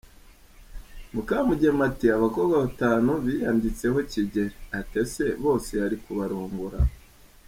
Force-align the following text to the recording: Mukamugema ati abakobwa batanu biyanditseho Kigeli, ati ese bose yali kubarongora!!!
Mukamugema 1.13 1.81
ati 1.89 2.05
abakobwa 2.17 2.55
batanu 2.65 3.11
biyanditseho 3.25 3.97
Kigeli, 4.11 4.55
ati 4.79 4.95
ese 5.03 5.25
bose 5.43 5.69
yali 5.81 5.95
kubarongora!!! 6.03 6.79